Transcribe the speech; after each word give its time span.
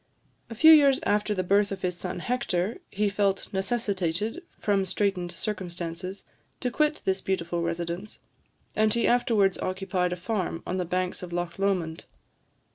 A 0.49 0.55
few 0.55 0.71
years 0.73 0.99
after 1.03 1.35
the 1.35 1.43
birth 1.43 1.71
of 1.71 1.83
his 1.83 1.95
son 1.95 2.21
Hector, 2.21 2.79
he 2.89 3.07
felt 3.07 3.53
necessitated, 3.53 4.41
from 4.59 4.87
straitened 4.87 5.31
circumstances, 5.31 6.25
to 6.59 6.71
quit 6.71 7.03
this 7.05 7.21
beautiful 7.21 7.61
residence; 7.61 8.17
and 8.75 8.91
he 8.95 9.05
afterwards 9.05 9.59
occupied 9.59 10.11
a 10.11 10.17
farm 10.17 10.63
on 10.65 10.77
the 10.77 10.85
banks 10.85 11.21
of 11.21 11.31
Loch 11.31 11.59
Lomond. 11.59 12.05